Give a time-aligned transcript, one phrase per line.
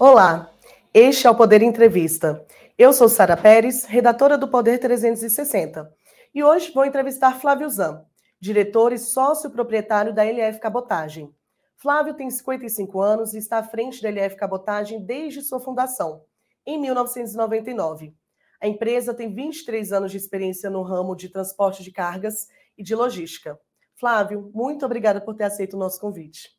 [0.00, 0.54] Olá,
[0.94, 2.46] este é o Poder Entrevista.
[2.78, 5.92] Eu sou Sara Pérez, redatora do Poder 360,
[6.32, 8.06] e hoje vou entrevistar Flávio Zan,
[8.38, 11.34] diretor e sócio proprietário da LF Cabotagem.
[11.74, 16.22] Flávio tem 55 anos e está à frente da LF Cabotagem desde sua fundação,
[16.64, 18.14] em 1999.
[18.60, 22.46] A empresa tem 23 anos de experiência no ramo de transporte de cargas
[22.76, 23.58] e de logística.
[23.96, 26.56] Flávio, muito obrigada por ter aceito o nosso convite.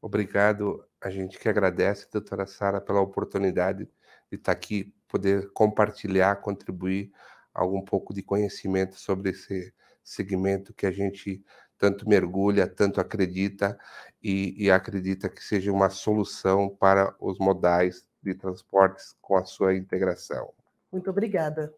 [0.00, 0.88] Obrigado.
[1.00, 3.88] A gente que agradece, doutora Sara, pela oportunidade
[4.30, 7.10] de estar aqui, poder compartilhar, contribuir
[7.54, 9.72] algum pouco de conhecimento sobre esse
[10.04, 11.42] segmento que a gente
[11.78, 13.78] tanto mergulha, tanto acredita
[14.22, 19.74] e, e acredita que seja uma solução para os modais de transportes com a sua
[19.74, 20.52] integração.
[20.92, 21.74] Muito obrigada.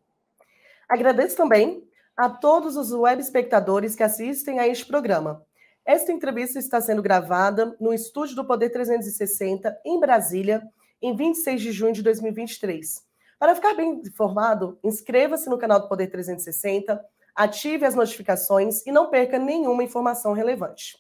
[0.89, 5.47] Agradeço também a todos os web espectadores que assistem a este programa.
[5.85, 10.63] Esta entrevista está sendo gravada no estúdio do Poder 360, em Brasília,
[11.01, 13.05] em 26 de junho de 2023.
[13.37, 19.11] Para ficar bem informado, inscreva-se no canal do Poder 360, ative as notificações e não
[19.11, 20.97] perca nenhuma informação relevante.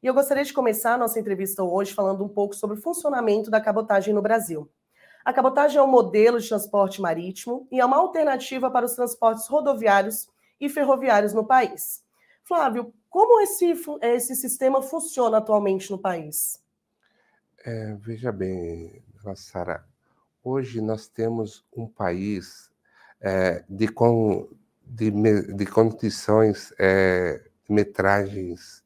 [0.00, 3.50] E eu gostaria de começar a nossa entrevista hoje falando um pouco sobre o funcionamento
[3.50, 4.70] da cabotagem no Brasil.
[5.24, 9.48] A cabotagem é um modelo de transporte marítimo e é uma alternativa para os transportes
[9.48, 10.28] rodoviários
[10.60, 12.03] e ferroviários no país.
[12.44, 16.62] Flávio, como esse, esse sistema funciona atualmente no país?
[17.64, 19.02] É, veja bem,
[19.34, 19.84] Sara,
[20.42, 22.70] hoje nós temos um país
[23.20, 24.48] é, de, com,
[24.84, 25.10] de,
[25.54, 28.84] de condições, é, metragens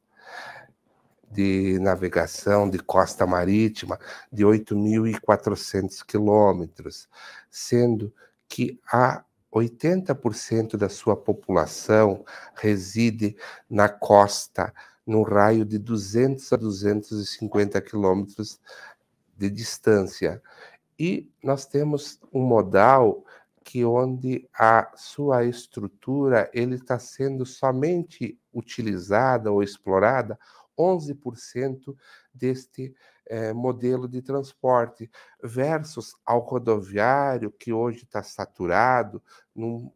[1.31, 3.99] de navegação de costa marítima
[4.33, 7.09] de 8.400 quilômetros,
[7.51, 8.15] sendo
[8.49, 13.37] que há 80% da sua população reside
[13.69, 14.73] na costa,
[15.07, 18.61] no raio de 200 a 250 quilômetros
[19.37, 20.43] de distância.
[20.99, 23.25] E nós temos um modal
[23.65, 30.39] que onde a sua estrutura ele está sendo somente utilizada ou explorada
[30.79, 31.95] 11%
[32.33, 32.95] deste
[33.29, 35.11] é, modelo de transporte,
[35.43, 39.23] versus ao rodoviário, que hoje está saturado,
[39.55, 39.91] num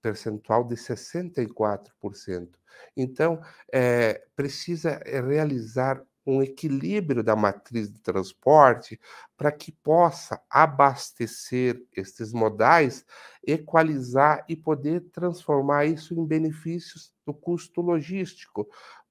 [0.00, 2.48] percentual de 64%.
[2.96, 3.40] Então,
[3.72, 9.00] é, precisa eh, realizar um equilíbrio da matriz de transporte
[9.36, 13.04] para que possa abastecer estes modais,
[13.44, 18.68] equalizar e poder transformar isso em benefícios do custo logístico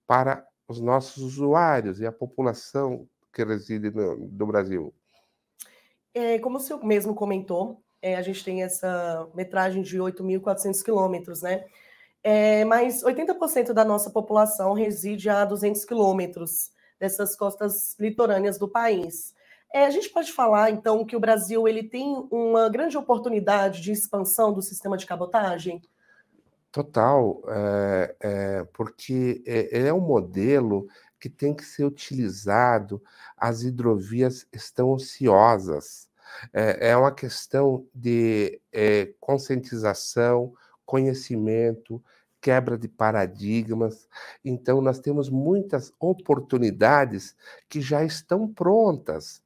[0.07, 4.93] para os nossos usuários e a população que reside no, no Brasil?
[6.13, 11.41] É, como o senhor mesmo comentou, é, a gente tem essa metragem de 8.400 quilômetros,
[11.41, 11.63] né?
[12.23, 19.33] É, mas 80% da nossa população reside a 200 quilômetros dessas costas litorâneas do país.
[19.73, 23.91] É, a gente pode falar, então, que o Brasil ele tem uma grande oportunidade de
[23.91, 25.81] expansão do sistema de cabotagem?
[26.71, 30.87] Total, é, é, porque é, é um modelo
[31.21, 33.01] que tem que ser utilizado,
[33.37, 36.09] as hidrovias estão ociosas.
[36.51, 40.53] É, é uma questão de é, conscientização,
[40.85, 42.03] conhecimento,
[42.41, 44.09] quebra de paradigmas.
[44.43, 47.35] Então, nós temos muitas oportunidades
[47.69, 49.43] que já estão prontas.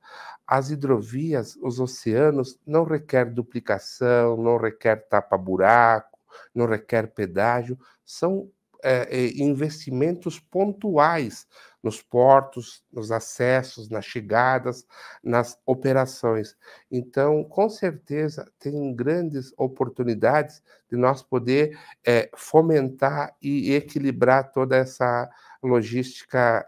[0.48, 6.16] As hidrovias, os oceanos, não requer duplicação, não requer tapa-buraco
[6.54, 8.50] não requer pedágio, são
[8.86, 11.48] é, investimentos pontuais
[11.82, 14.88] nos portos, nos acessos, nas chegadas,
[15.24, 16.56] nas operações.
[16.92, 25.30] Então, com certeza, tem grandes oportunidades de nós poder é, fomentar e equilibrar toda essa
[25.62, 26.68] logística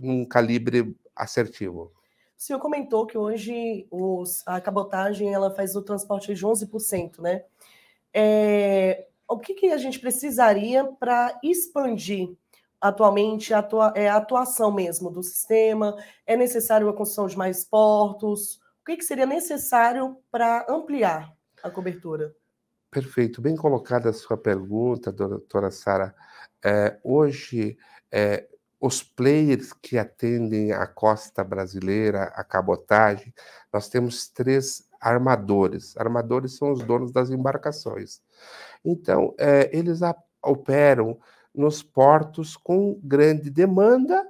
[0.00, 1.92] num calibre assertivo.
[2.36, 7.44] O senhor comentou que hoje os, a cabotagem ela faz o transporte de 11%, né?
[8.12, 12.36] É, o que, que, a gente precisaria para expandir
[12.80, 15.96] atualmente a, atua, é, a atuação mesmo do sistema?
[16.26, 18.56] É necessário a construção de mais portos?
[18.80, 21.32] O que, que seria necessário para ampliar
[21.62, 22.34] a cobertura?
[22.90, 26.14] Perfeito, bem colocada a sua pergunta, doutora Sara.
[26.64, 27.76] É, hoje,
[28.12, 28.46] é,
[28.80, 33.32] os players que atendem a costa brasileira, a cabotagem,
[33.72, 35.96] nós temos três armadores.
[35.98, 38.22] Armadores são os donos das embarcações.
[38.82, 40.00] Então, é, eles
[40.42, 41.18] operam
[41.54, 44.26] nos portos com grande demanda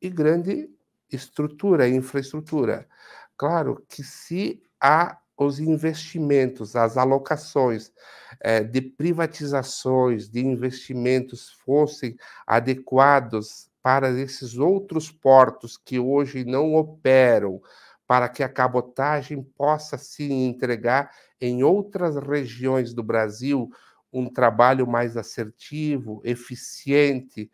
[0.00, 0.70] e grande
[1.12, 2.88] estrutura, infraestrutura.
[3.36, 7.92] Claro que se há os investimentos, as alocações
[8.40, 12.16] é, de privatizações, de investimentos fossem
[12.46, 17.60] adequados para esses outros portos que hoje não operam
[18.06, 21.10] para que a cabotagem possa se entregar
[21.40, 23.70] em outras regiões do Brasil
[24.12, 27.50] um trabalho mais assertivo, eficiente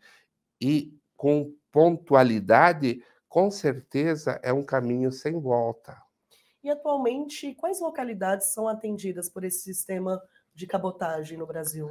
[0.61, 5.97] e com pontualidade, com certeza é um caminho sem volta.
[6.63, 10.21] E atualmente, quais localidades são atendidas por esse sistema
[10.53, 11.89] de cabotagem no Brasil?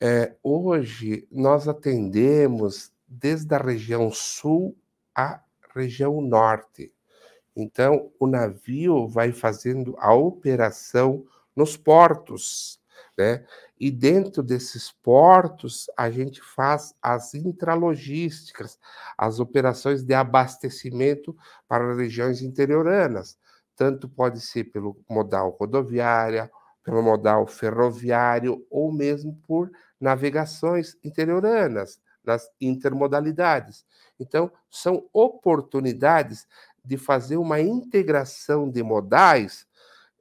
[0.00, 4.76] É, hoje nós atendemos desde a região sul
[5.14, 5.40] à
[5.74, 6.92] região norte.
[7.56, 12.80] Então, o navio vai fazendo a operação nos portos,
[13.18, 13.44] né?
[13.78, 18.78] E dentro desses portos, a gente faz as intralogísticas,
[19.18, 21.36] as operações de abastecimento
[21.68, 23.36] para regiões interioranas.
[23.76, 26.50] Tanto pode ser pelo modal rodoviária,
[26.84, 29.70] pelo modal ferroviário ou mesmo por
[30.00, 33.84] navegações interioranas, nas intermodalidades.
[34.18, 36.46] Então, são oportunidades
[36.84, 39.66] de fazer uma integração de modais,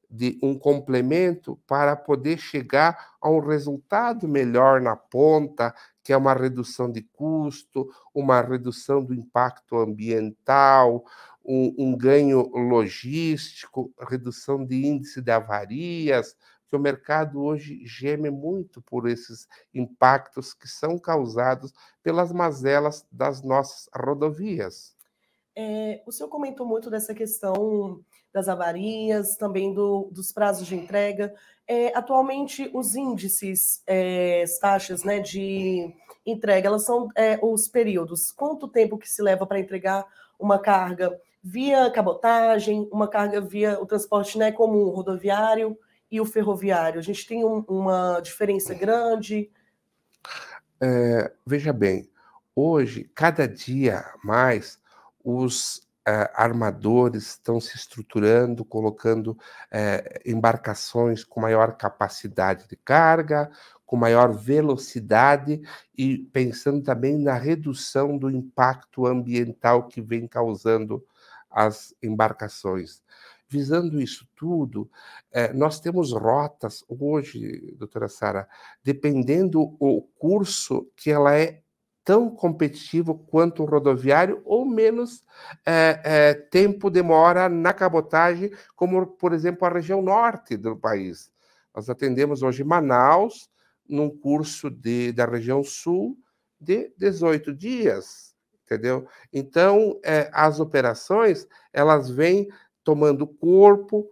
[0.09, 5.73] de um complemento para poder chegar a um resultado melhor na ponta,
[6.03, 11.05] que é uma redução de custo, uma redução do impacto ambiental,
[11.45, 16.35] um, um ganho logístico, redução de índice de avarias,
[16.67, 23.41] que o mercado hoje geme muito por esses impactos que são causados pelas mazelas das
[23.41, 24.95] nossas rodovias.
[25.55, 28.03] É, o senhor comentou muito dessa questão
[28.33, 31.33] das avarias, também do, dos prazos de entrega.
[31.67, 35.93] É, atualmente, os índices, é, as taxas né, de
[36.25, 38.31] entrega, elas são é, os períodos.
[38.31, 40.05] Quanto tempo que se leva para entregar
[40.39, 45.77] uma carga via cabotagem, uma carga via o transporte né, comum rodoviário
[46.09, 46.99] e o ferroviário?
[46.99, 49.51] A gente tem um, uma diferença grande?
[50.81, 52.09] É, veja bem,
[52.55, 54.80] hoje, cada dia mais,
[55.23, 55.77] os
[56.07, 63.51] uh, armadores estão se estruturando, colocando uh, embarcações com maior capacidade de carga,
[63.85, 65.61] com maior velocidade
[65.97, 71.05] e pensando também na redução do impacto ambiental que vem causando
[71.49, 73.03] as embarcações.
[73.49, 74.89] Visando isso tudo,
[75.29, 78.47] é, nós temos rotas hoje, doutora Sara,
[78.81, 81.61] dependendo o curso que ela é
[82.11, 85.23] tão competitivo quanto o rodoviário ou menos
[85.65, 91.31] é, é, tempo demora na cabotagem, como, por exemplo, a região norte do país.
[91.73, 93.49] Nós atendemos hoje Manaus
[93.87, 96.17] num curso de, da região sul
[96.59, 98.35] de 18 dias,
[98.65, 99.07] entendeu?
[99.31, 102.49] Então, é, as operações, elas vêm
[102.83, 104.05] tomando corpo,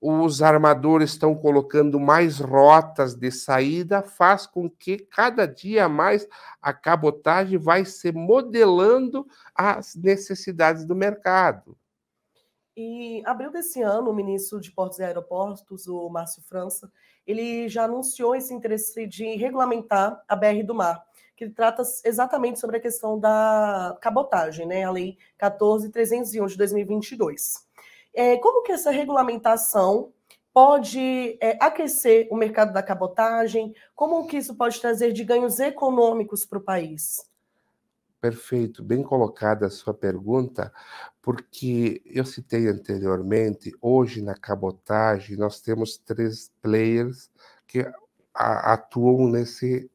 [0.00, 6.28] os armadores estão colocando mais rotas de saída, faz com que cada dia mais
[6.60, 11.76] a cabotagem vai se modelando as necessidades do mercado.
[12.76, 16.90] E abril desse ano, o ministro de Portos e Aeroportos, o Márcio França,
[17.24, 21.04] ele já anunciou esse interesse de regulamentar a BR do Mar,
[21.36, 24.84] que trata exatamente sobre a questão da cabotagem, né?
[24.84, 27.64] A Lei 14.301 de 2022.
[28.14, 30.12] É, como que essa regulamentação
[30.52, 33.74] pode é, aquecer o mercado da cabotagem?
[33.94, 37.28] Como que isso pode trazer de ganhos econômicos para o país?
[38.20, 40.72] Perfeito, bem colocada a sua pergunta,
[41.20, 47.30] porque eu citei anteriormente, hoje na cabotagem nós temos três players
[47.66, 47.84] que
[48.32, 49.90] atuam nesse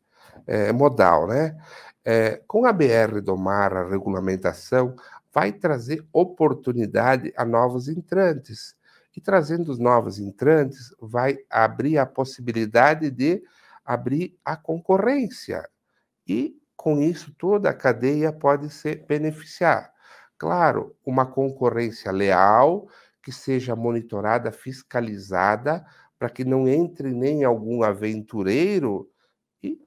[0.46, 1.58] é, modal, né?
[2.05, 4.96] É, com a BR do Mar, a regulamentação,
[5.33, 8.75] vai trazer oportunidade a novos entrantes.
[9.15, 13.43] E trazendo os novos entrantes, vai abrir a possibilidade de
[13.83, 15.67] abrir a concorrência.
[16.27, 19.91] E com isso, toda a cadeia pode se beneficiar.
[20.38, 22.88] Claro, uma concorrência leal,
[23.21, 25.86] que seja monitorada, fiscalizada,
[26.17, 29.09] para que não entre nem algum aventureiro
[29.62, 29.77] e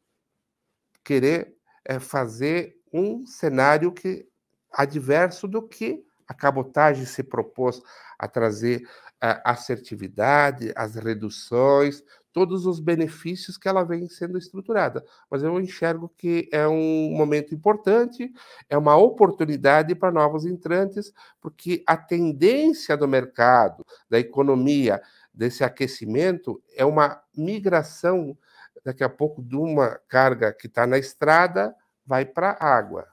[1.02, 4.28] querer é, fazer um cenário que
[4.74, 7.82] adverso do que a cabotagem se propôs
[8.18, 8.88] a trazer
[9.20, 12.02] a assertividade, as reduções,
[12.32, 15.04] todos os benefícios que ela vem sendo estruturada.
[15.30, 18.32] Mas eu enxergo que é um momento importante,
[18.68, 25.00] é uma oportunidade para novos entrantes, porque a tendência do mercado, da economia,
[25.32, 28.36] desse aquecimento, é uma migração,
[28.84, 31.74] daqui a pouco, de uma carga que está na estrada,
[32.04, 33.11] vai para a água.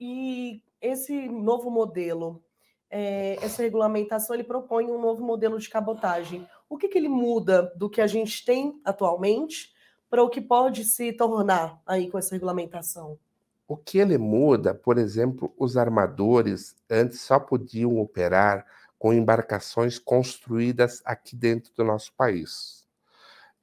[0.00, 2.42] E esse novo modelo,
[2.90, 6.46] é, essa regulamentação, ele propõe um novo modelo de cabotagem.
[6.68, 9.72] O que, que ele muda do que a gente tem atualmente
[10.08, 13.18] para o que pode se tornar aí com essa regulamentação?
[13.66, 18.64] O que ele muda, por exemplo, os armadores antes só podiam operar
[18.98, 22.86] com embarcações construídas aqui dentro do nosso país.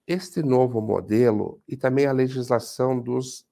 [0.07, 3.45] Este novo modelo e também a legislação dos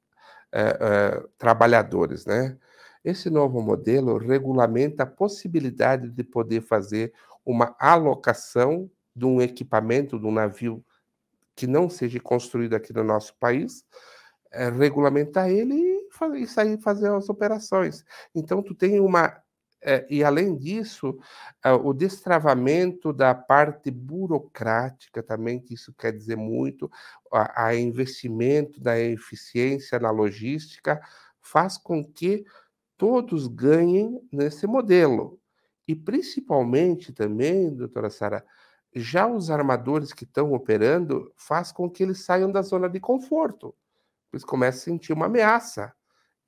[0.51, 2.55] eh, eh, trabalhadores, né?
[3.03, 7.13] Esse novo modelo regulamenta a possibilidade de poder fazer
[7.45, 10.83] uma alocação de um equipamento, de um navio
[11.55, 13.85] que não seja construído aqui no nosso país,
[14.51, 18.03] é, regulamentar ele e, e sair fazer as operações.
[18.33, 19.43] Então, tu tem uma
[19.85, 21.19] é, e além disso,
[21.63, 26.89] é, o destravamento da parte burocrática também, que isso quer dizer muito,
[27.31, 31.01] a, a, investimento da eficiência na logística,
[31.41, 32.45] faz com que
[33.03, 35.37] todos ganhem nesse modelo.
[35.85, 38.45] E principalmente também, doutora Sara,
[38.95, 43.75] já os armadores que estão operando faz com que eles saiam da zona de conforto.
[44.31, 45.93] Eles começam a sentir uma ameaça.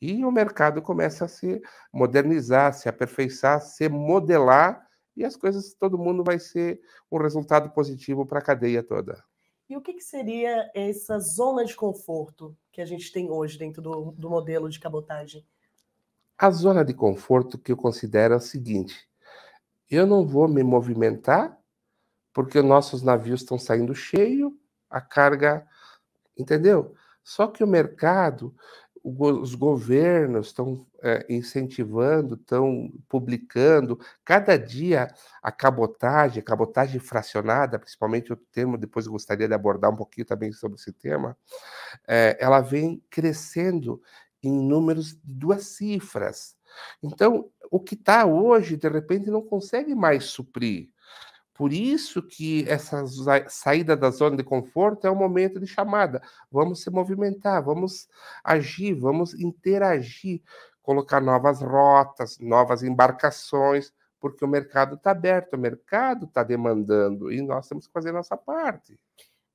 [0.01, 5.97] E o mercado começa a se modernizar, se aperfeiçoar, se modelar, e as coisas, todo
[5.97, 6.79] mundo vai ser
[7.11, 9.21] um resultado positivo para a cadeia toda.
[9.67, 13.81] E o que, que, seria essa zona de conforto que a gente tem hoje dentro
[13.81, 15.45] do, do modelo de cabotagem?
[16.37, 19.07] A zona de conforto que eu considero é o seguinte:
[19.89, 21.57] eu não vou me movimentar
[22.33, 24.57] porque nossos navios estão saindo cheio,
[24.89, 25.65] a carga,
[26.37, 26.93] entendeu?
[27.23, 28.53] Só que o mercado,
[29.01, 35.07] os governos estão é, incentivando, estão publicando, cada dia
[35.41, 40.51] a cabotagem, cabotagem fracionada, principalmente o termo, depois eu gostaria de abordar um pouquinho também
[40.51, 41.37] sobre esse tema,
[42.07, 44.01] é, ela vem crescendo
[44.47, 46.55] em números de duas cifras.
[47.01, 50.89] Então, o que está hoje, de repente, não consegue mais suprir.
[51.53, 53.05] Por isso que essa
[53.47, 56.21] saída da zona de conforto é o momento de chamada.
[56.51, 58.09] Vamos se movimentar, vamos
[58.43, 60.41] agir, vamos interagir,
[60.81, 67.41] colocar novas rotas, novas embarcações, porque o mercado está aberto, o mercado está demandando e
[67.41, 68.99] nós temos que fazer a nossa parte.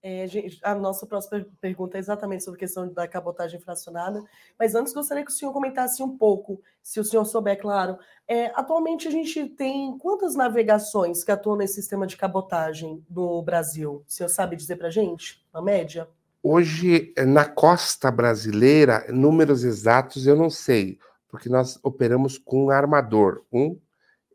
[0.03, 0.27] É,
[0.63, 4.25] a nossa próxima pergunta é exatamente sobre a questão da cabotagem fracionada,
[4.59, 7.99] mas antes gostaria que o senhor comentasse um pouco, se o senhor souber, claro.
[8.27, 14.03] É, atualmente a gente tem quantas navegações que atuam nesse sistema de cabotagem no Brasil?
[14.09, 16.09] O senhor sabe dizer para a gente, na média?
[16.43, 23.43] Hoje, na costa brasileira, números exatos eu não sei, porque nós operamos com um armador.
[23.53, 23.79] Um,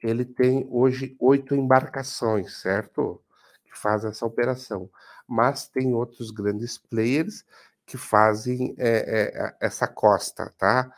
[0.04, 3.20] ele tem hoje oito embarcações, certo?
[3.64, 4.88] Que faz essa operação
[5.28, 7.46] mas tem outros grandes players
[7.86, 10.92] que fazem é, é, essa costa, tá?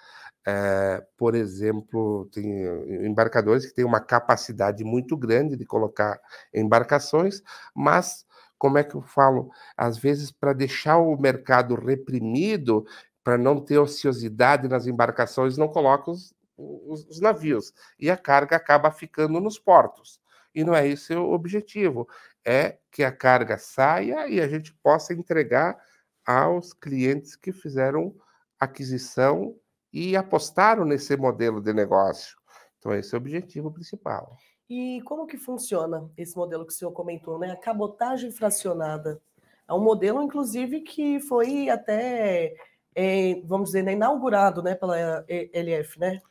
[0.46, 2.63] É, por exemplo, tem
[3.05, 6.19] embarcadores que têm uma capacidade muito grande de colocar
[6.53, 7.41] embarcações,
[7.75, 8.25] mas
[8.57, 9.51] como é que eu falo?
[9.75, 12.86] Às vezes, para deixar o mercado reprimido,
[13.24, 18.55] para não ter ociosidade nas embarcações, não coloca os, os, os navios e a carga
[18.55, 20.19] acaba ficando nos portos.
[20.55, 22.07] E não é esse o objetivo
[22.48, 25.77] é que a carga saia e a gente possa entregar
[26.25, 28.16] aos clientes que fizeram
[28.58, 29.54] aquisição
[29.92, 32.38] e apostaram nesse modelo de negócio.
[32.80, 34.38] Então, esse é o objetivo principal.
[34.70, 37.51] E como que funciona esse modelo que o senhor comentou, né?
[37.51, 39.22] A cabotagem fracionada.
[39.68, 42.56] É um modelo, inclusive, que foi até,
[42.96, 46.22] é, vamos dizer, né, inaugurado né, pela LF, né?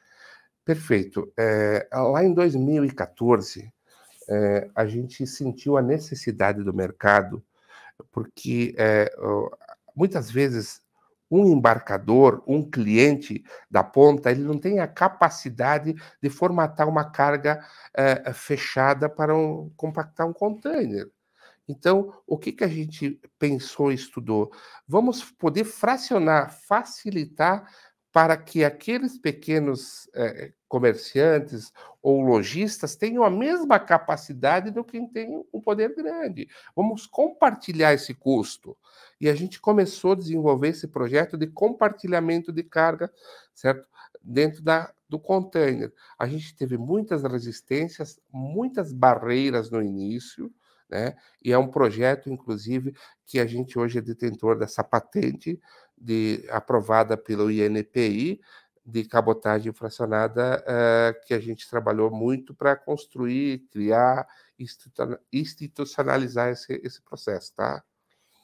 [0.64, 1.30] Perfeito.
[1.38, 3.70] É, lá em 2014,
[4.28, 7.42] é, a gente sentiu a necessidade do mercado,
[8.12, 9.10] porque é,
[9.94, 10.82] muitas vezes
[11.30, 17.64] um embarcador, um cliente da ponta, ele não tem a capacidade de formatar uma carga
[17.94, 21.10] é, fechada para um, compactar um container.
[21.68, 24.52] Então, o que, que a gente pensou e estudou?
[24.86, 27.68] Vamos poder fracionar, facilitar
[28.16, 31.70] para que aqueles pequenos eh, comerciantes
[32.00, 36.48] ou lojistas tenham a mesma capacidade do que tem um poder grande.
[36.74, 38.74] Vamos compartilhar esse custo.
[39.20, 43.12] E a gente começou a desenvolver esse projeto de compartilhamento de carga,
[43.54, 43.86] certo?
[44.22, 45.92] Dentro da, do container.
[46.18, 50.50] A gente teve muitas resistências, muitas barreiras no início,
[50.88, 51.14] né?
[51.44, 52.94] E é um projeto, inclusive,
[53.26, 55.60] que a gente hoje é detentor dessa patente
[55.96, 58.40] de, aprovada pelo INPI,
[58.84, 64.26] de cabotagem fracionada uh, que a gente trabalhou muito para construir, criar,
[65.32, 67.82] institucionalizar esse, esse processo, tá?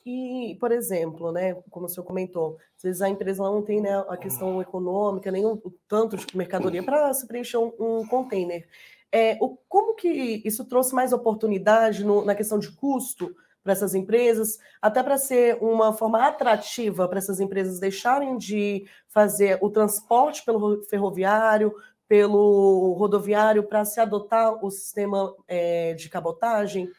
[0.04, 4.04] E, por exemplo, né, como o senhor comentou, às vezes a empresa não tem né,
[4.08, 5.56] a questão econômica, nem o,
[5.86, 8.66] tanto de mercadoria para se preencher um, um container.
[9.12, 13.32] É, o, como que isso trouxe mais oportunidade no, na questão de custo
[13.62, 19.58] para essas empresas, até para ser uma forma atrativa para essas empresas deixarem de fazer
[19.60, 21.74] o transporte pelo ferroviário,
[22.08, 26.90] pelo rodoviário para se adotar o sistema é, de cabotagem?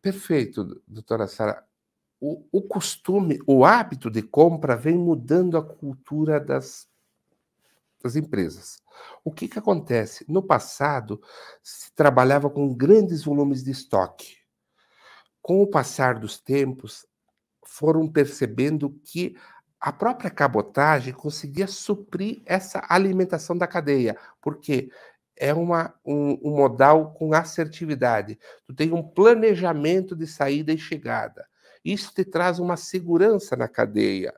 [0.00, 1.64] Perfeito, doutora Sara.
[2.20, 6.88] O, o, costume, o hábito de compra vem mudando a cultura das,
[8.02, 8.82] das empresas.
[9.24, 10.24] O que, que acontece?
[10.28, 11.20] No passado,
[11.62, 14.37] se trabalhava com grandes volumes de estoque.
[15.48, 17.06] Com o passar dos tempos,
[17.64, 19.34] foram percebendo que
[19.80, 24.90] a própria cabotagem conseguia suprir essa alimentação da cadeia, porque
[25.34, 28.38] é uma, um, um, modal com assertividade.
[28.66, 31.48] Tu tem um planejamento de saída e chegada.
[31.82, 34.34] Isso te traz uma segurança na cadeia.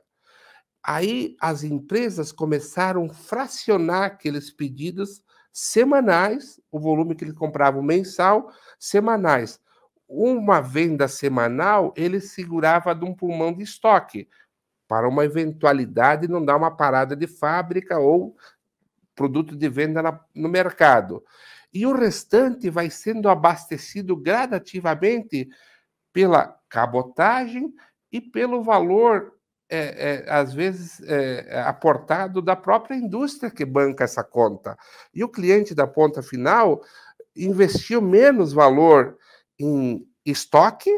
[0.81, 8.49] Aí as empresas começaram a fracionar aqueles pedidos semanais, o volume que eles compravam mensal,
[8.79, 9.59] semanais.
[10.13, 14.27] Uma venda semanal, ele segurava de um pulmão de estoque
[14.85, 18.35] para uma eventualidade não dar uma parada de fábrica ou
[19.15, 21.23] produto de venda na, no mercado.
[21.73, 25.47] E o restante vai sendo abastecido gradativamente
[26.11, 27.73] pela cabotagem
[28.11, 29.31] e pelo valor,
[29.69, 34.77] é, é, às vezes, é, aportado da própria indústria que banca essa conta.
[35.13, 36.83] E o cliente da ponta final
[37.33, 39.17] investiu menos valor
[39.63, 40.91] em estoque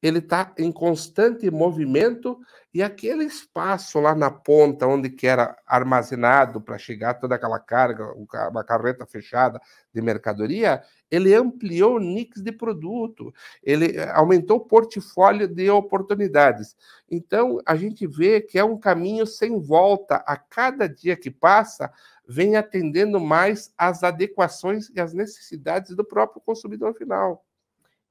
[0.00, 2.38] ele está em constante movimento
[2.72, 8.12] e aquele espaço lá na ponta onde que era armazenado para chegar toda aquela carga,
[8.48, 9.60] uma carreta fechada
[9.92, 16.76] de mercadoria, ele ampliou o mix de produto, ele eh, aumentou o portfólio de oportunidades.
[17.10, 20.16] Então, a gente vê que é um caminho sem volta.
[20.26, 21.90] A cada dia que passa,
[22.28, 27.47] vem atendendo mais às adequações e às necessidades do próprio consumidor final.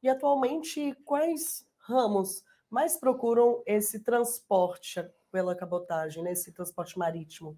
[0.07, 7.57] E atualmente, quais ramos mais procuram esse transporte pela cabotagem, né, esse transporte marítimo?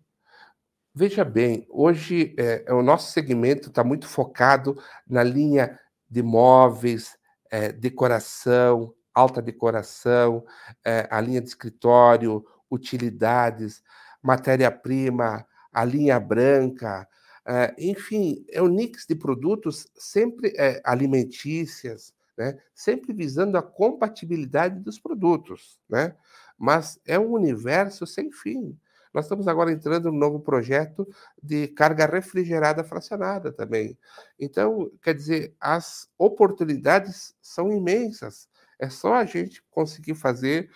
[0.91, 4.75] Veja bem, hoje é, é o nosso segmento está muito focado
[5.07, 7.19] na linha de móveis,
[7.51, 10.43] é, decoração, alta decoração,
[10.83, 13.83] é, a linha de escritório, utilidades,
[14.23, 17.07] matéria-prima, a linha branca,
[17.45, 22.57] é, enfim, é um mix de produtos sempre é, alimentícias, né?
[22.73, 26.15] sempre visando a compatibilidade dos produtos, né?
[26.57, 28.79] mas é um universo sem fim.
[29.13, 31.05] Nós estamos agora entrando no novo projeto
[31.43, 33.97] de carga refrigerada fracionada também.
[34.39, 38.47] Então, quer dizer, as oportunidades são imensas.
[38.79, 40.71] É só a gente conseguir fazer,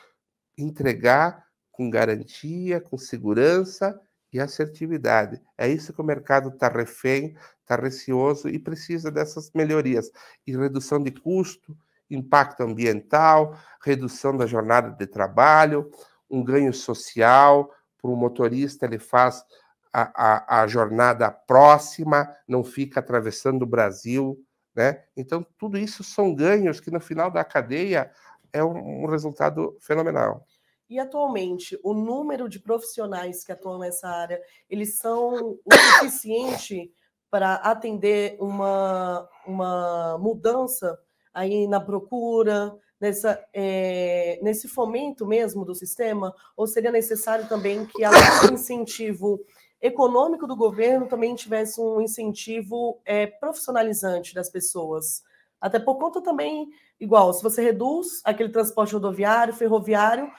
[0.57, 3.97] entregar com garantia, com segurança
[4.33, 5.39] e assertividade.
[5.57, 10.11] É isso que o mercado está refém, está receoso e precisa dessas melhorias.
[10.45, 11.77] E redução de custo,
[12.09, 15.89] impacto ambiental, redução da jornada de trabalho,
[16.29, 17.71] um ganho social.
[18.01, 19.45] Para o motorista, ele faz
[19.93, 24.43] a, a, a jornada próxima, não fica atravessando o Brasil.
[24.75, 25.03] Né?
[25.15, 28.11] Então, tudo isso são ganhos que no final da cadeia
[28.51, 30.45] é um, um resultado fenomenal.
[30.93, 36.93] E atualmente, o número de profissionais que atuam nessa área, eles são o suficiente
[37.31, 40.95] para atender uma, uma mudança
[41.33, 46.31] aí na procura, nessa, é, nesse fomento mesmo do sistema?
[46.55, 48.03] Ou seria necessário também que,
[48.45, 49.43] do incentivo
[49.81, 55.23] econômico do governo, também tivesse um incentivo é, profissionalizante das pessoas?
[55.63, 56.67] Até por conta também,
[56.99, 60.29] igual, se você reduz aquele transporte rodoviário, ferroviário,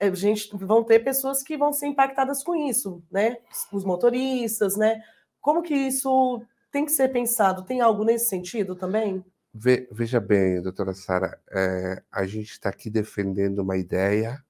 [0.00, 3.36] a é, gente vão ter pessoas que vão ser impactadas com isso, né?
[3.72, 5.00] Os motoristas, né?
[5.40, 7.62] Como que isso tem que ser pensado?
[7.62, 9.24] Tem algo nesse sentido também?
[9.54, 14.42] Ve, veja bem, doutora Sara, é, a gente está aqui defendendo uma ideia,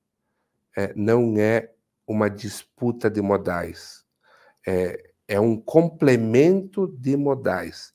[0.75, 1.71] é, não é
[2.07, 4.07] uma disputa de modais,
[4.67, 7.93] é, é um complemento de modais.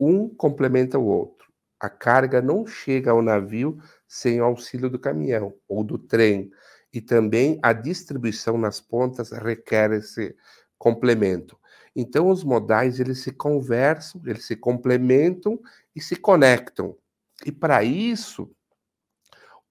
[0.00, 1.35] Um complementa o outro
[1.78, 6.50] a carga não chega ao navio sem o auxílio do caminhão ou do trem.
[6.92, 10.34] E também a distribuição nas pontas requer esse
[10.78, 11.58] complemento.
[11.94, 15.58] Então, os modais eles se conversam, eles se complementam
[15.94, 16.96] e se conectam.
[17.44, 18.50] E para isso,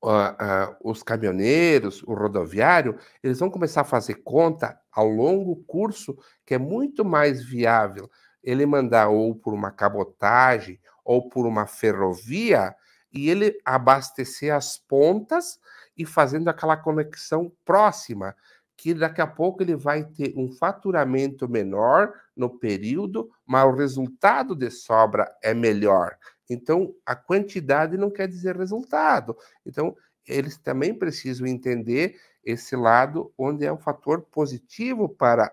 [0.04, 6.18] uh, uh, os caminhoneiros, o rodoviário, eles vão começar a fazer conta ao longo curso
[6.46, 8.10] que é muito mais viável
[8.44, 12.76] ele mandar ou por uma cabotagem ou por uma ferrovia
[13.13, 15.60] e ele abastecer as pontas
[15.98, 18.36] e fazendo aquela conexão próxima,
[18.76, 24.54] que daqui a pouco ele vai ter um faturamento menor no período, mas o resultado
[24.54, 26.18] de sobra é melhor.
[26.50, 29.38] Então, a quantidade não quer dizer resultado.
[29.65, 29.96] Então,
[30.28, 35.52] eles também precisam entender esse lado onde é um fator positivo para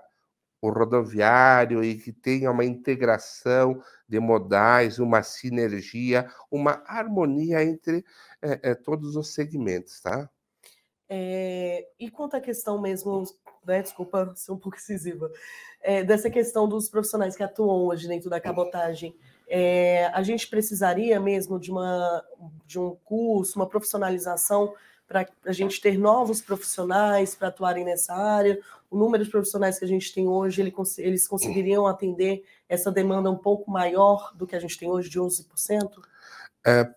[0.62, 8.04] o rodoviário e que tenha uma integração de modais, uma sinergia, uma harmonia entre
[8.40, 10.30] é, é, todos os segmentos, tá?
[11.08, 13.24] É, e quanto à questão mesmo,
[13.66, 15.30] né, desculpa ser um pouco incisiva,
[15.82, 19.16] é, dessa questão dos profissionais que atuam hoje dentro da cabotagem,
[19.48, 22.24] é, a gente precisaria mesmo de, uma,
[22.64, 24.72] de um curso, uma profissionalização
[25.08, 28.58] para a gente ter novos profissionais para atuarem nessa área?
[28.92, 33.30] O número de profissionais que a gente tem hoje, ele, eles conseguiriam atender essa demanda
[33.30, 35.46] um pouco maior do que a gente tem hoje, de 11%?
[36.66, 36.94] É,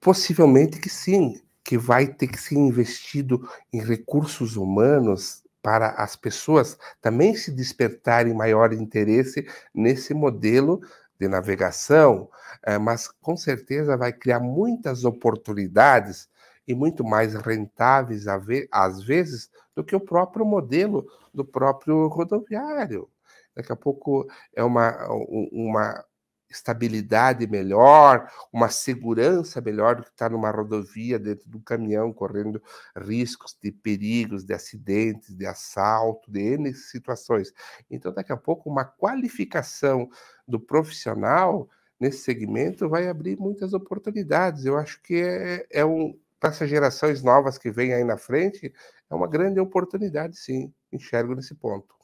[0.00, 6.76] possivelmente que sim, que vai ter que ser investido em recursos humanos para as pessoas
[7.00, 10.80] também se despertarem maior interesse nesse modelo
[11.16, 12.28] de navegação,
[12.60, 16.28] é, mas com certeza vai criar muitas oportunidades
[16.66, 18.24] e muito mais rentáveis,
[18.72, 23.08] às vezes, do que o próprio modelo do próprio rodoviário.
[23.54, 25.06] Daqui a pouco é uma,
[25.52, 26.04] uma
[26.48, 32.62] estabilidade melhor, uma segurança melhor do que estar numa rodovia dentro do caminhão, correndo
[32.96, 37.52] riscos de perigos, de acidentes, de assalto, de N situações.
[37.90, 40.08] Então, daqui a pouco, uma qualificação
[40.46, 44.64] do profissional nesse segmento vai abrir muitas oportunidades.
[44.64, 48.72] Eu acho que é, é um, para essas gerações novas que vêm aí na frente,
[49.10, 50.72] é uma grande oportunidade, sim.
[50.92, 51.96] Enxergo nesse ponto.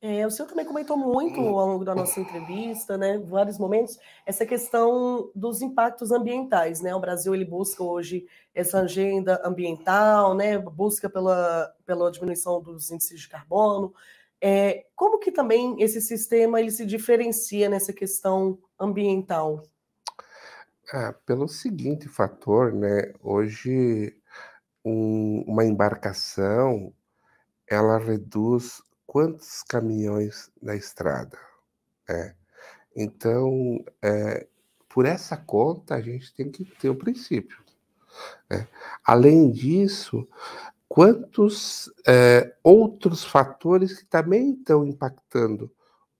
[0.00, 4.46] É, o senhor também comentou muito ao longo da nossa entrevista, né, vários momentos, essa
[4.46, 6.94] questão dos impactos ambientais, né?
[6.94, 10.56] O Brasil ele busca hoje essa agenda ambiental, né?
[10.56, 13.92] Busca pela, pela diminuição dos índices de carbono.
[14.40, 19.64] É, como que também esse sistema ele se diferencia nessa questão ambiental?
[20.90, 23.12] Ah, pelo seguinte fator, né?
[23.22, 24.16] Hoje
[24.82, 26.94] um, uma embarcação
[27.66, 31.38] ela reduz quantos caminhões na estrada.
[32.08, 32.34] É.
[32.96, 34.46] Então, é,
[34.88, 37.58] por essa conta, a gente tem que ter o princípio.
[38.50, 38.66] É.
[39.04, 40.26] Além disso,
[40.88, 45.70] quantos é, outros fatores que também estão impactando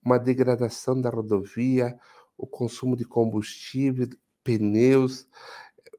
[0.05, 1.99] uma degradação da rodovia,
[2.37, 4.09] o consumo de combustível,
[4.49, 5.29] pneus,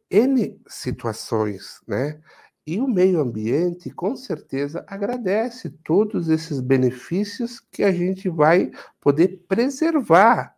[0.10, 2.20] N situações, né?
[2.66, 9.44] E o meio ambiente, com certeza, agradece todos esses benefícios que a gente vai poder
[9.48, 10.56] preservar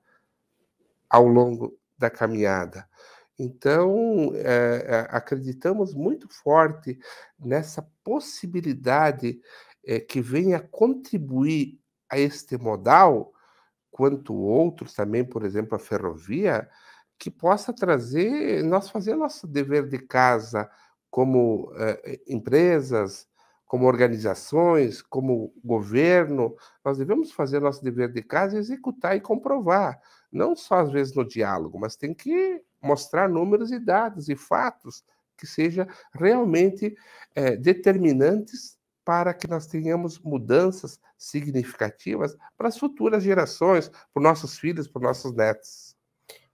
[1.10, 2.88] ao longo da caminhada.
[3.38, 6.98] Então, é, acreditamos muito forte
[7.40, 9.42] nessa possibilidade
[9.86, 13.34] é, que venha contribuir a este modal,
[13.90, 16.70] quanto outros também, por exemplo, a ferrovia,
[17.22, 20.68] que possa trazer, nós fazer nosso dever de casa
[21.08, 23.28] como eh, empresas,
[23.68, 30.56] como organizações, como governo, nós devemos fazer nosso dever de casa, executar e comprovar, não
[30.56, 35.04] só às vezes no diálogo, mas tem que mostrar números e dados e fatos
[35.38, 36.96] que sejam realmente
[37.36, 44.88] eh, determinantes para que nós tenhamos mudanças significativas para as futuras gerações, para nossos filhos,
[44.88, 45.91] para nossos netos.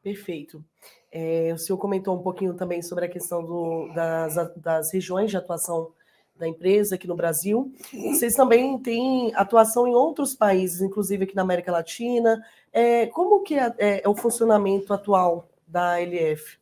[0.08, 0.64] Perfeito.
[1.12, 5.36] É, o senhor comentou um pouquinho também sobre a questão do, das, das regiões de
[5.36, 5.92] atuação
[6.34, 7.74] da empresa aqui no Brasil.
[7.92, 12.42] Vocês também têm atuação em outros países, inclusive aqui na América Latina.
[12.72, 16.58] É, como que é, é, é o funcionamento atual da LF?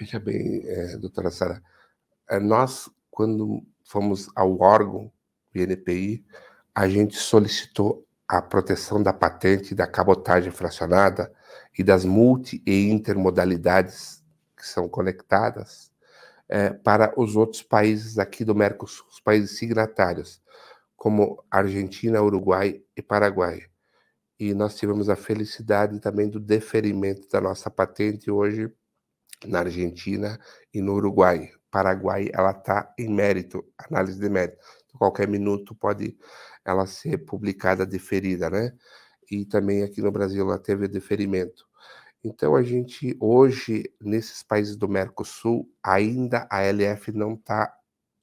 [0.00, 1.62] Veja bem, é, doutora Sara,
[2.30, 5.12] é, nós, quando fomos ao órgão
[5.54, 6.24] INPI,
[6.74, 11.30] a gente solicitou a proteção da patente da cabotagem fracionada
[11.78, 14.22] e das multi e intermodalidades
[14.56, 15.92] que são conectadas
[16.48, 20.42] é, para os outros países aqui do Mercosul, os países signatários,
[20.96, 23.62] como Argentina, Uruguai e Paraguai.
[24.38, 28.70] E nós tivemos a felicidade também do deferimento da nossa patente hoje
[29.46, 30.38] na Argentina
[30.72, 31.50] e no Uruguai.
[31.70, 34.58] Paraguai, ela está em mérito, análise de mérito.
[34.96, 36.16] Qualquer minuto pode
[36.64, 38.72] ela ser publicada deferida, né?
[39.30, 41.66] E também aqui no Brasil ela teve deferimento.
[42.22, 47.74] Então a gente hoje nesses países do Mercosul ainda a LF não está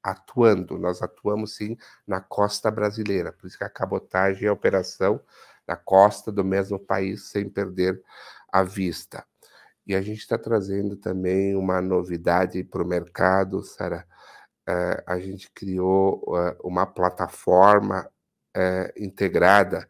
[0.04, 0.78] atuando.
[0.78, 5.22] Nós atuamos sim na costa brasileira, por isso que a cabotagem é a operação
[5.68, 8.02] na costa do mesmo país sem perder
[8.52, 9.26] a vista.
[9.86, 14.06] E a gente está trazendo também uma novidade para o mercado, Sara.
[14.70, 18.08] Uh, a gente criou uh, uma plataforma
[18.56, 19.88] uh, integrada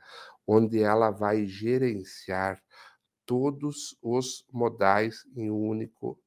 [0.54, 2.62] onde ela vai gerenciar
[3.26, 6.20] todos os modais em um único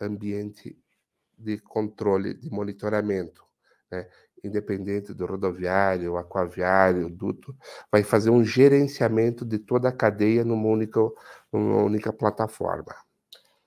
[0.00, 0.76] ambiente
[1.38, 3.46] de controle, de monitoramento.
[3.90, 4.08] Né?
[4.44, 7.56] independente do rodoviário, aquaviário, duto,
[7.90, 11.00] vai fazer um gerenciamento de toda a cadeia numa única,
[11.52, 12.94] numa única plataforma.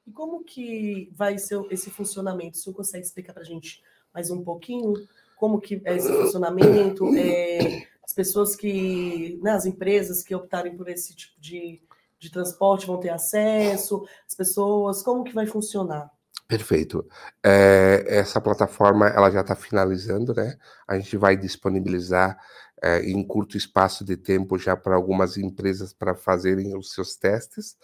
[0.07, 2.57] E como que vai ser esse funcionamento?
[2.57, 4.93] O senhor consegue explicar para a gente mais um pouquinho?
[5.35, 7.05] Como que é esse funcionamento?
[7.17, 11.81] É, as pessoas que, né, as empresas que optarem por esse tipo de,
[12.19, 14.05] de transporte vão ter acesso?
[14.27, 16.11] As pessoas, como que vai funcionar?
[16.45, 17.07] Perfeito.
[17.41, 20.57] É, essa plataforma ela já está finalizando, né?
[20.85, 22.37] A gente vai disponibilizar
[22.83, 27.77] é, em curto espaço de tempo já para algumas empresas para fazerem os seus testes,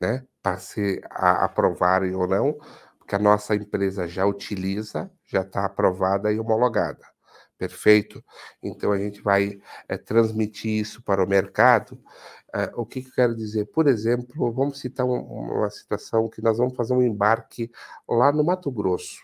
[0.00, 0.26] né?
[0.42, 2.58] Para se a, aprovarem ou não,
[2.98, 7.06] porque a nossa empresa já utiliza, já está aprovada e homologada.
[7.60, 8.24] Perfeito?
[8.62, 12.02] Então a gente vai é, transmitir isso para o mercado
[12.54, 13.66] Uh, o que, que, eu quero dizer?
[13.66, 17.70] Por exemplo, vamos citar um, uma situação que nós vamos fazer um embarque
[18.08, 19.22] lá no Mato Grosso,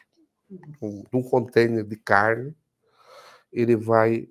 [0.80, 2.54] um, um container de carne.
[3.52, 4.28] Ele vai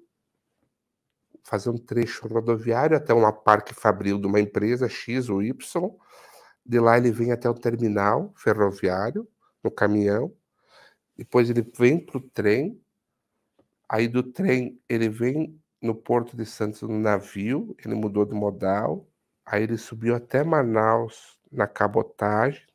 [1.43, 5.91] fazer um trecho rodoviário até uma parque fabril de uma empresa X ou Y.
[6.65, 9.27] De lá ele vem até o terminal ferroviário,
[9.61, 10.33] no caminhão.
[11.17, 12.81] Depois ele vem para o trem.
[13.87, 19.07] Aí do trem ele vem no Porto de Santos no navio, ele mudou de modal,
[19.45, 22.65] aí ele subiu até Manaus na cabotagem,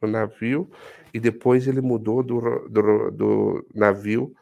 [0.00, 0.70] no navio,
[1.12, 4.34] e depois ele mudou do, do, do navio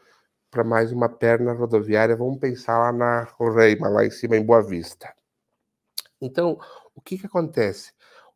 [0.49, 4.61] para mais uma perna rodoviária, vamos pensar lá na Roraima, lá em cima em Boa
[4.61, 5.13] Vista.
[6.21, 6.57] Então,
[6.95, 7.91] o que, que acontece?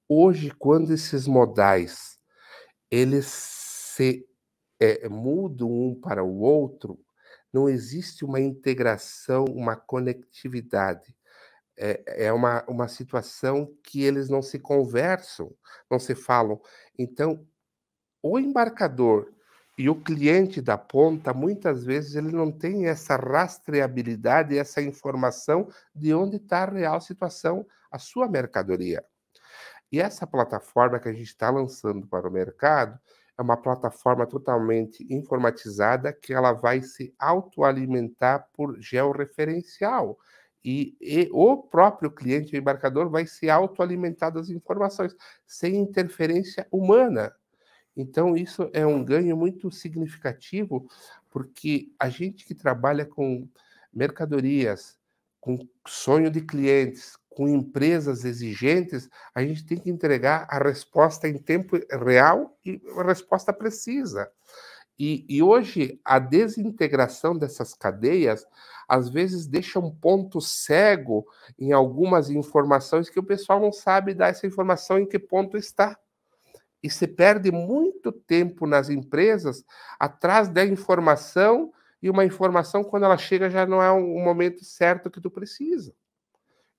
[0.10, 2.18] Hoje, quando esses modais
[2.90, 4.28] eles se
[4.80, 7.00] é, mudam um para o outro,
[7.54, 11.16] não existe uma integração, uma conectividade.
[11.80, 15.54] É, é uma, uma situação que eles não se conversam,
[15.90, 16.60] não se falam.
[16.98, 17.46] Então,
[18.22, 19.32] o embarcador
[19.78, 26.14] e o cliente da ponta, muitas vezes, ele não tem essa rastreabilidade, essa informação de
[26.16, 29.06] onde está a real situação, a sua mercadoria.
[29.92, 33.00] E essa plataforma que a gente está lançando para o mercado,
[33.38, 40.18] é uma plataforma totalmente informatizada que ela vai se autoalimentar por georreferencial.
[40.66, 47.34] E, e, o próprio cliente, o embarcador, vai se autoalimentar das informações, sem interferência humana.
[47.96, 50.90] Então, isso é um ganho muito significativo,
[51.30, 53.48] porque a gente que trabalha com
[53.94, 54.98] mercadorias,
[55.40, 61.38] com sonho de clientes, com empresas exigentes, a gente tem que entregar a resposta em
[61.38, 64.28] tempo real e a resposta precisa.
[64.98, 68.44] E, e, hoje a desintegração dessas cadeias
[68.90, 71.28] às vezes deixa um ponto cego
[71.60, 75.96] em algumas informações que o pessoal não sabe dar essa informação em que ponto está.
[76.82, 79.64] E se perde muito tempo nas empresas
[80.00, 81.72] atrás da informação
[82.02, 85.94] e uma informação quando ela chega já não é o momento certo que tu precisa.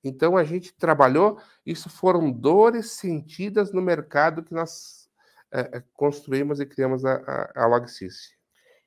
[0.02, 5.08] Então a gente trabalhou, isso foram dores sentidas no mercado que nós
[5.52, 8.36] é, construímos e criamos a, a, a Logsys.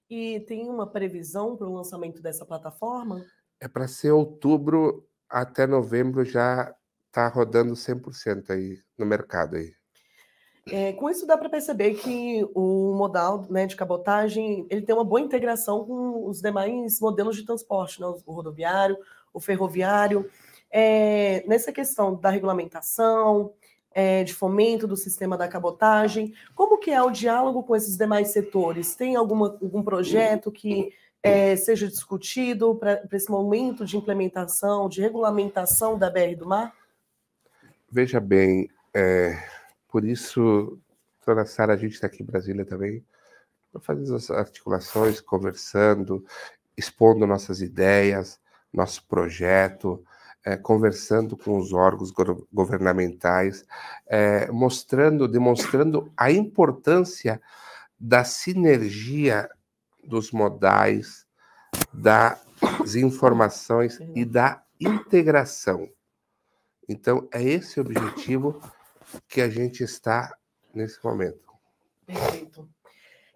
[0.09, 3.25] E tem uma previsão para o lançamento dessa plataforma?
[3.59, 6.75] É para ser outubro até novembro já
[7.07, 9.73] está rodando 100% aí no mercado aí.
[10.69, 15.03] É, com isso dá para perceber que o modal né, de cabotagem ele tem uma
[15.03, 18.97] boa integração com os demais modelos de transporte, né, o rodoviário,
[19.33, 20.29] o ferroviário
[20.71, 23.53] é, nessa questão da regulamentação,
[23.93, 28.29] é, de fomento do sistema da cabotagem, como que é o diálogo com esses demais
[28.29, 28.95] setores?
[28.95, 35.97] Tem alguma, algum projeto que é, seja discutido para esse momento de implementação, de regulamentação
[35.97, 36.73] da BR do Mar?
[37.91, 39.37] Veja bem, é,
[39.89, 40.79] por isso,
[41.23, 43.03] toda Sara, a gente está aqui em Brasília também,
[43.81, 46.25] fazer as articulações, conversando,
[46.75, 48.39] expondo nossas ideias,
[48.73, 50.03] nosso projeto,
[50.45, 53.65] é, conversando com os órgãos go governamentais,
[54.07, 57.41] é, mostrando, demonstrando a importância
[57.99, 59.49] da sinergia
[60.03, 61.27] dos modais,
[61.93, 65.87] das informações e da integração.
[66.89, 68.59] Então, é esse o objetivo
[69.27, 70.35] que a gente está
[70.73, 71.51] nesse momento.
[72.05, 72.67] Perfeito.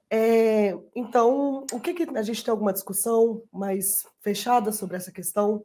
[0.09, 5.63] É, então, o que, que a gente tem alguma discussão mais fechada sobre essa questão?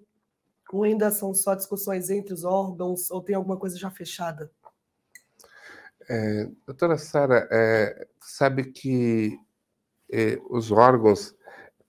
[0.72, 4.50] Ou ainda são só discussões entre os órgãos, ou tem alguma coisa já fechada?
[6.08, 9.38] É, doutora Sara, é, sabe que
[10.12, 11.34] é, os órgãos,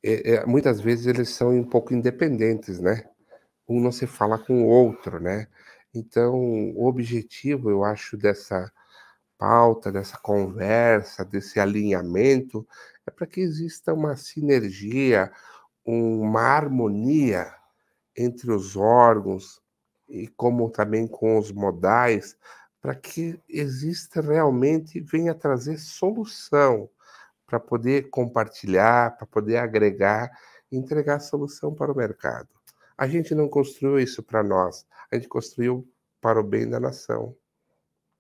[0.04, 3.10] é, é, muitas vezes, eles são um pouco independentes, né?
[3.68, 5.48] Um não se fala com o outro, né?
[5.94, 6.36] Então,
[6.76, 8.72] o objetivo, eu acho, dessa
[9.38, 12.68] pauta, dessa conversa, desse alinhamento,
[13.08, 15.32] é para que exista uma sinergia,
[15.84, 17.52] uma harmonia
[18.16, 19.62] entre os órgãos
[20.08, 22.38] e como também com os modais,
[22.82, 26.90] para que exista realmente, venha trazer solução
[27.46, 30.32] para poder compartilhar, para poder agregar,
[30.72, 32.50] entregar solução para o mercado.
[32.98, 35.88] A gente não construiu isso para nós, a gente construiu
[36.20, 37.36] para o bem da nação.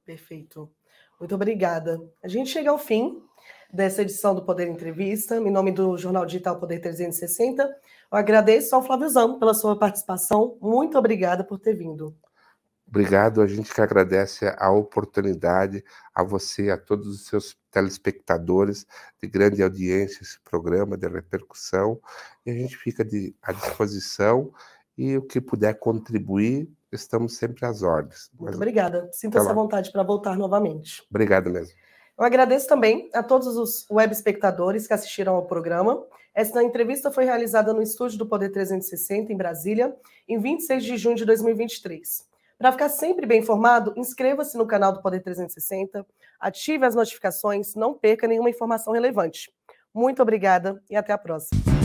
[0.06, 0.72] Perfeito.
[1.20, 2.02] Muito obrigada.
[2.24, 3.24] A gente chega ao fim
[3.72, 5.38] dessa edição do Poder Entrevista.
[5.38, 10.58] Em nome do Jornal Digital Poder 360, eu agradeço ao Flávio Zamo pela sua participação.
[10.62, 12.16] Muito obrigada por ter vindo.
[12.88, 15.82] Obrigado, a gente que agradece a oportunidade,
[16.14, 18.86] a você, a todos os seus telespectadores
[19.22, 22.02] de grande audiência, esse programa de repercussão,
[22.46, 24.52] e a gente fica de, à disposição
[24.98, 28.30] e o que puder contribuir, estamos sempre às ordens.
[28.38, 29.10] Muito obrigada.
[29.14, 31.02] Sinta-se à vontade para voltar novamente.
[31.10, 31.74] Obrigado mesmo.
[32.18, 36.06] Eu agradeço também a todos os web espectadores que assistiram ao programa.
[36.34, 39.96] Esta entrevista foi realizada no estúdio do Poder 360, em Brasília,
[40.28, 42.30] em 26 de junho de 2023.
[42.58, 46.06] Para ficar sempre bem informado, inscreva-se no canal do Poder 360,
[46.40, 49.52] ative as notificações, não perca nenhuma informação relevante.
[49.94, 51.81] Muito obrigada e até a próxima.